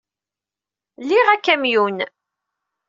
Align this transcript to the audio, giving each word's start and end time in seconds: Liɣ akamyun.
Liɣ 1.07 1.27
akamyun. 1.29 1.97